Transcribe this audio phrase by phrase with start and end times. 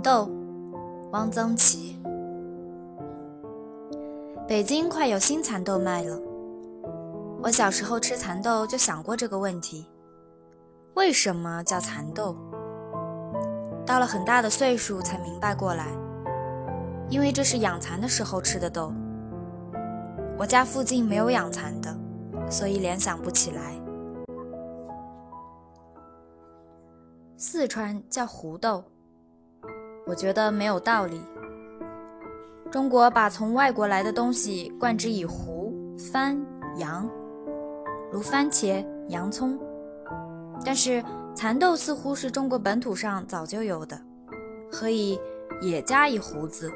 [0.00, 0.28] 豆，
[1.12, 2.00] 汪曾祺。
[4.48, 6.18] 北京快有新蚕豆卖了。
[7.42, 9.86] 我小时候吃蚕豆就想过这个问题：
[10.94, 12.36] 为什么叫蚕豆？
[13.86, 15.86] 到了很大的岁数才明白过来，
[17.08, 18.92] 因为这是养蚕的时候吃的豆。
[20.38, 21.94] 我家附近没有养蚕的，
[22.50, 23.74] 所以联想不起来。
[27.36, 28.84] 四川叫胡豆，
[30.10, 31.22] 我觉得没有道理。
[32.68, 36.44] 中国把从外国来的东西冠之以胡、番、
[36.78, 37.08] 洋，
[38.10, 39.56] 如番茄、洋葱。
[40.64, 41.00] 但是
[41.32, 43.96] 蚕豆似乎是中国本土上早就有的，
[44.68, 45.16] 何以
[45.62, 46.72] 也加一胡字？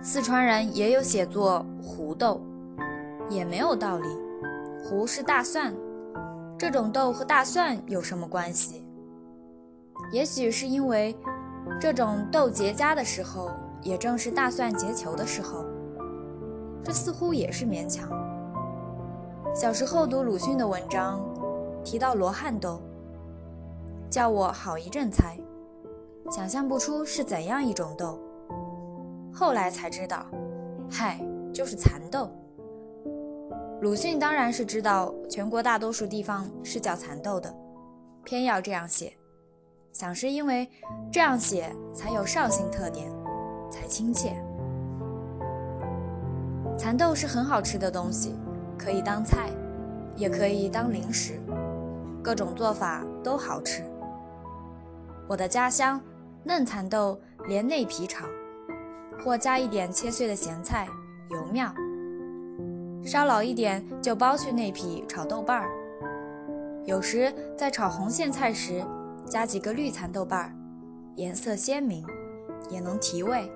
[0.00, 2.40] 四川人也有写作胡豆，
[3.28, 4.08] 也没有道理。
[4.84, 5.74] 胡是大蒜，
[6.56, 8.86] 这种豆和大蒜有什么关系？
[10.12, 11.14] 也许是因为
[11.78, 13.50] 这种豆结痂的时候，
[13.82, 15.64] 也正是大蒜结球的时候。
[16.82, 18.08] 这似乎也是勉强。
[19.54, 21.22] 小时候读鲁迅的文章，
[21.84, 22.80] 提到罗汉豆，
[24.08, 25.38] 叫我好一阵猜，
[26.30, 28.18] 想象不出是怎样一种豆。
[29.32, 30.24] 后来才知道，
[30.90, 31.20] 嗨，
[31.52, 32.30] 就是蚕豆。
[33.80, 37.54] 鲁迅当然是知道全国大多数地方是叫蚕豆的，
[38.24, 39.12] 偏要这样写。
[40.00, 40.66] 想是因为
[41.12, 43.12] 这样写才有绍兴特点，
[43.70, 44.32] 才亲切。
[46.78, 48.34] 蚕豆是很好吃的东西，
[48.78, 49.50] 可以当菜，
[50.16, 51.38] 也可以当零食，
[52.22, 53.82] 各种做法都好吃。
[55.28, 56.00] 我的家乡
[56.44, 58.24] 嫩蚕豆连内皮炒，
[59.22, 60.88] 或加一点切碎的咸菜、
[61.28, 61.74] 油苗；
[63.04, 65.68] 稍老一点就剥去内皮炒豆瓣儿。
[66.86, 68.82] 有时在炒红苋菜时。
[69.30, 70.52] 加几个绿蚕豆瓣儿，
[71.14, 72.04] 颜色鲜明，
[72.68, 73.48] 也能提味。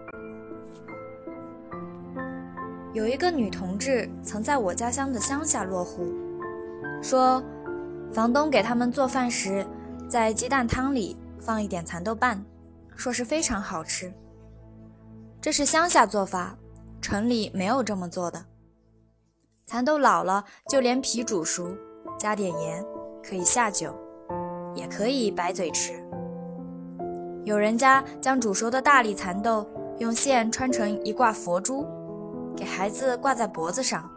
[2.93, 6.15] 有一个女同志曾在我家乡的乡下落户，
[7.03, 7.43] 说
[8.13, 9.67] 房东给他们做饭时，
[10.09, 12.41] 在鸡蛋汤里放一点蚕豆瓣，
[12.95, 14.13] 说是非常好吃。
[15.41, 16.57] 这是乡下做法，
[17.01, 18.45] 城里没有这么做的。
[19.67, 21.77] 蚕豆老了，就连皮煮熟，
[22.17, 22.85] 加点盐，
[23.29, 23.93] 可以下酒。
[24.75, 25.93] 也可以白嘴吃。
[27.45, 29.67] 有人家将煮熟的大粒蚕豆
[29.99, 31.87] 用线穿成一挂佛珠，
[32.57, 34.11] 给孩子挂在脖子上，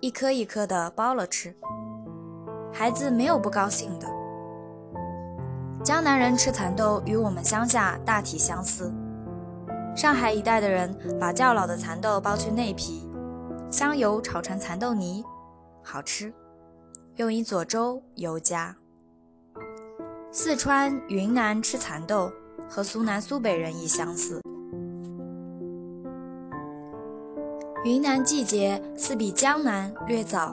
[0.00, 1.54] 一颗一颗的剥了吃。
[2.72, 4.06] 孩子没有不高兴的。
[5.82, 8.92] 江南人吃蚕豆与我们乡下大体相似。
[9.96, 13.08] 上海一带的人把较老的蚕豆剥去内皮，
[13.70, 15.24] 香油炒成蚕豆泥，
[15.82, 16.34] 好吃，
[17.16, 18.74] 用以佐粥尤佳。
[20.36, 22.28] 四川、云南吃蚕豆
[22.68, 24.40] 和苏南、苏北人亦相似。
[27.84, 30.52] 云南季节似比江南略早。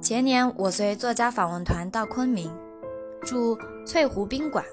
[0.00, 2.50] 前年我随作家访问团到昆明，
[3.20, 4.64] 住翠湖宾馆，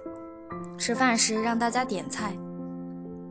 [0.77, 2.33] 吃饭时让大家点菜，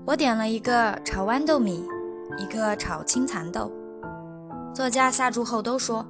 [0.05, 1.89] 我点了一个炒豌豆米，
[2.37, 3.72] 一个炒青蚕豆。
[4.75, 6.06] 作家下注后都说：“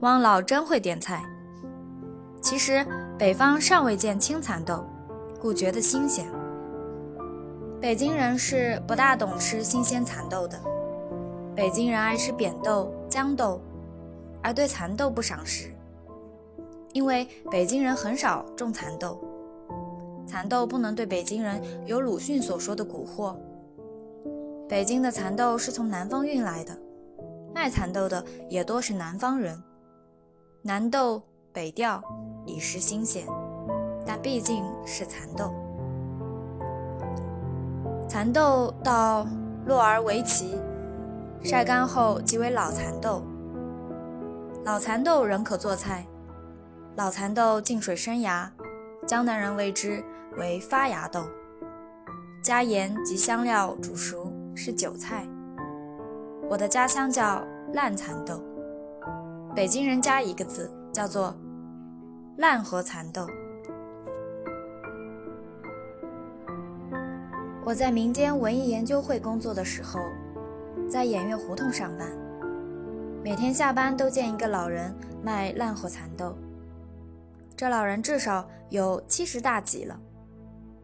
[0.00, 1.22] 汪老真会点菜。”
[2.40, 2.82] 其实。
[3.16, 4.84] 北方尚未见青蚕豆，
[5.40, 6.26] 故觉得新鲜。
[7.80, 10.58] 北京人是不大懂吃新鲜蚕豆的。
[11.54, 13.60] 北京人爱吃扁豆、豇豆，
[14.42, 15.72] 而对蚕豆不赏识，
[16.92, 19.22] 因为北京人很少种蚕豆。
[20.26, 23.36] 蚕豆不能对北京人有鲁迅所说的蛊惑。
[24.68, 26.76] 北京的蚕豆是从南方运来的，
[27.54, 29.62] 卖蚕豆的也多是南方人。
[30.62, 31.22] 南豆
[31.52, 32.02] 北调。
[32.46, 33.26] 已是新鲜，
[34.06, 35.52] 但毕竟是蚕豆。
[38.08, 39.26] 蚕豆到
[39.66, 40.58] 落而为萁，
[41.42, 43.22] 晒干后即为老蚕豆。
[44.64, 46.06] 老蚕豆仍可做菜。
[46.96, 48.52] 老蚕豆浸水生芽，
[49.06, 50.04] 江南人谓之
[50.36, 51.24] 为发芽豆。
[52.42, 55.26] 加盐及香料煮熟是韭菜。
[56.48, 57.42] 我的家乡叫
[57.72, 58.40] 烂蚕豆，
[59.56, 61.34] 北京人加一个字叫做。
[62.36, 63.28] 烂荷蚕豆。
[67.64, 70.00] 我在民间文艺研究会工作的时候，
[70.90, 72.10] 在偃月胡同上班，
[73.22, 74.92] 每天下班都见一个老人
[75.22, 76.36] 卖烂荷蚕豆。
[77.56, 80.00] 这老人至少有七十大几了，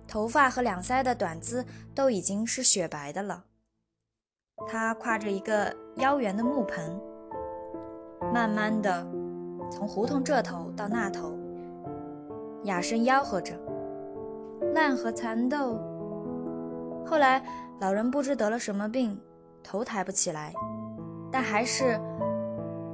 [0.06, 3.44] 头发和两腮的短姿都已经是雪白的了。
[4.68, 6.96] 他挎着一个腰圆的木盆，
[8.32, 9.04] 慢慢的
[9.68, 11.39] 从胡同这头到那头。
[12.64, 13.54] 哑声吆喝着，
[14.74, 15.80] 烂和蚕豆。
[17.06, 17.42] 后来
[17.80, 19.18] 老人不知得了什么病，
[19.62, 20.52] 头抬不起来，
[21.32, 21.98] 但还是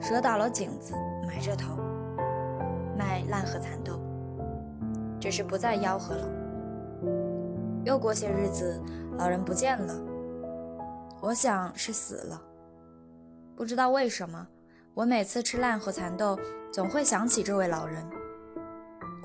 [0.01, 0.95] 折倒了颈子，
[1.27, 1.77] 埋着头
[2.97, 4.01] 卖烂和蚕豆，
[5.21, 6.25] 只是不再吆喝了。
[7.85, 8.81] 又过些日子，
[9.19, 9.95] 老人不见了，
[11.21, 12.41] 我想是死了。
[13.57, 14.47] 不知道为什么，
[14.95, 16.39] 我每次吃烂和蚕豆，
[16.73, 18.05] 总会想起这位老人。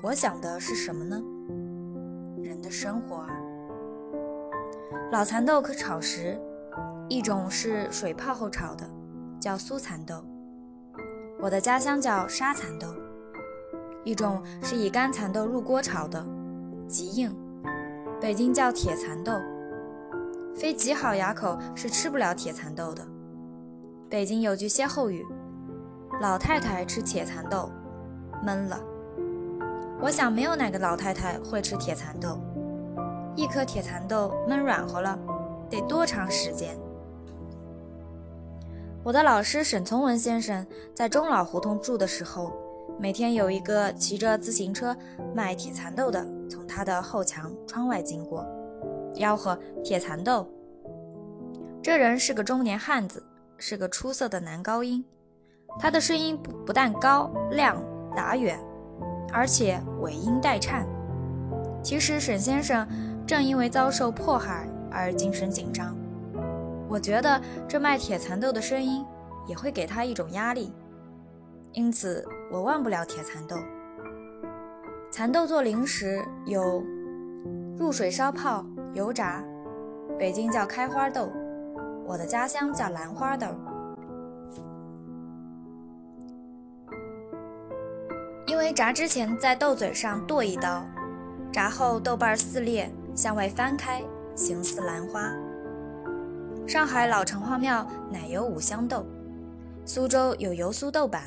[0.02, 1.22] 我想的是什么呢？
[2.42, 3.28] 人的生活啊。
[5.12, 6.36] 老蚕豆可炒食，
[7.08, 8.84] 一种是水泡后炒的，
[9.38, 10.24] 叫酥蚕豆，
[11.40, 12.88] 我的家乡叫沙蚕豆；
[14.02, 16.26] 一种是以干蚕豆入锅炒的，
[16.88, 17.32] 极硬，
[18.20, 19.32] 北京叫铁蚕豆。
[20.52, 23.06] 非极好牙口是吃不了铁蚕豆的。
[24.10, 25.24] 北京有句歇后语
[26.20, 27.70] ：“老太太吃铁蚕豆，
[28.44, 28.80] 闷了。”
[30.02, 32.38] 我想没有哪个老太太会吃铁蚕豆。
[33.36, 35.18] 一颗铁蚕豆焖软和了，
[35.70, 36.76] 得多长时间？
[39.04, 42.52] 我的老师沈从文先生在钟老胡同住的时候，
[42.98, 44.94] 每天有一个骑着自行车
[45.34, 48.44] 卖铁蚕豆的从他的后墙窗外经过，
[49.14, 50.46] 吆喝“铁蚕豆”。
[51.80, 53.22] 这人是个中年汉子。
[53.64, 55.04] 是个出色的男高音，
[55.78, 57.80] 他的声音不不但高亮
[58.16, 58.58] 打远，
[59.30, 60.86] 而且尾音带颤。
[61.82, 62.88] 其实沈先生
[63.26, 65.96] 正因为遭受迫害而精神紧张，
[66.88, 69.04] 我觉得这卖铁蚕豆的声音
[69.46, 70.72] 也会给他一种压力，
[71.72, 73.56] 因此我忘不了铁蚕豆。
[75.10, 76.82] 蚕豆做零食有
[77.76, 78.64] 入水烧泡、
[78.94, 79.44] 油炸，
[80.18, 81.30] 北京叫开花豆。
[82.06, 83.46] 我的家乡叫兰花豆，
[88.62, 90.86] 因为炸之前在豆嘴上剁一刀，
[91.52, 94.00] 炸后豆瓣撕裂向外翻开，
[94.36, 95.34] 形似兰花。
[96.64, 99.04] 上海老城隍庙奶油五香豆，
[99.84, 101.24] 苏州有油酥豆板，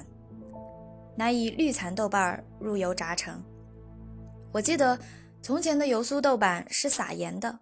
[1.18, 3.44] 乃以绿蚕豆瓣入油炸成。
[4.54, 4.98] 我记得
[5.42, 7.60] 从前的油酥豆板是撒盐的，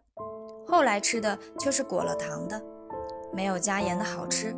[0.67, 2.61] 后来吃的却是裹了糖的。
[3.33, 4.55] 没有加盐的好吃。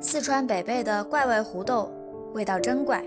[0.00, 1.90] 四川北碚的怪味胡豆，
[2.34, 3.00] 味道真怪，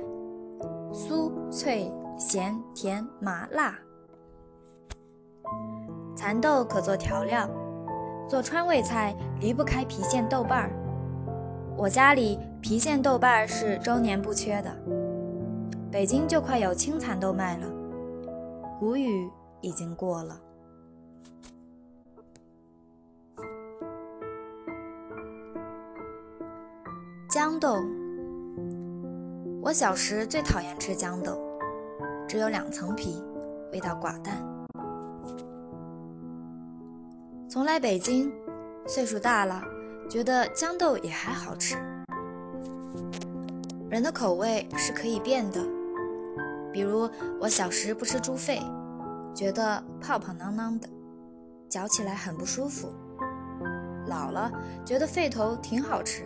[0.94, 3.78] 酥脆咸甜麻辣。
[6.16, 7.46] 蚕豆可做调料，
[8.26, 10.72] 做川味菜离不开郫县豆瓣儿。
[11.76, 14.74] 我家里郫县豆瓣儿是周年不缺的。
[15.92, 17.68] 北京就快有青蚕豆卖了，
[18.80, 20.40] 谷雨已经过了。
[27.30, 27.76] 豇豆，
[29.68, 31.38] 我小时最讨厌吃豇豆，
[32.26, 33.22] 只有两层皮，
[33.74, 34.42] 味道寡淡。
[37.50, 38.32] 从来北京，
[38.88, 39.62] 岁数大了，
[40.10, 41.76] 觉得豇豆也还好吃。
[43.90, 45.62] 人的口味是可以变的，
[46.72, 48.62] 比如我小时不吃猪肺，
[49.36, 50.88] 觉得泡泡囊囊的，
[51.68, 52.88] 嚼起来很不舒服。
[54.08, 54.50] 老了，
[54.86, 56.24] 觉得肺头挺好吃。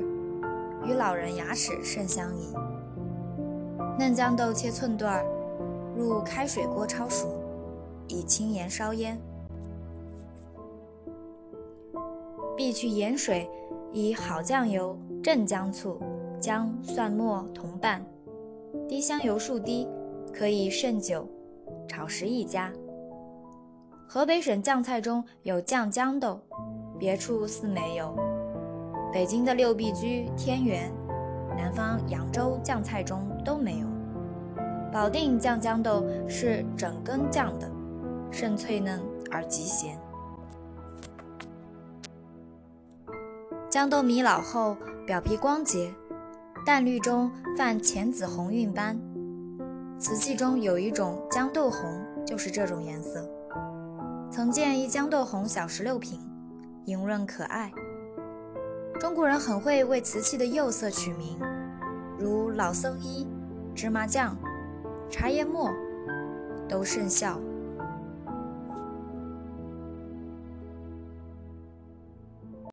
[0.86, 2.54] 与老人牙齿甚相宜。
[4.02, 5.26] 嫩豇豆切寸段儿，
[5.96, 7.28] 入开水锅焯熟，
[8.08, 9.16] 以清盐烧腌。
[12.58, 13.48] 必去盐水，
[13.92, 16.02] 以好酱油、镇姜醋、
[16.40, 18.04] 姜蒜末同拌，
[18.90, 19.88] 滴香油数滴，
[20.34, 21.30] 可以盛酒，
[21.88, 22.74] 炒食一家。
[24.10, 26.42] 河北省酱菜中有酱豇豆，
[26.98, 28.18] 别处似没有。
[29.14, 30.92] 北京的六必居、天元，
[31.56, 33.91] 南方扬州酱菜中都没有。
[34.92, 37.72] 保定酱豇豆是整根酱的，
[38.30, 39.98] 甚脆嫩而极咸。
[43.70, 44.76] 豇豆米老后，
[45.08, 45.94] 表皮光洁，
[46.66, 49.00] 淡绿中泛浅紫红晕斑。
[49.98, 53.26] 瓷器中有一种豇豆红，就是这种颜色。
[54.30, 56.20] 曾见一豇豆红小石榴瓶，
[56.86, 57.72] 莹润可爱。
[59.00, 61.40] 中国人很会为瓷器的釉色取名，
[62.20, 63.26] 如老僧衣、
[63.74, 64.36] 芝麻酱、
[65.12, 65.70] 茶叶末，
[66.70, 67.38] 都甚效。